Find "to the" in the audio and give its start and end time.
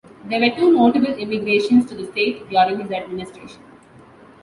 1.85-2.07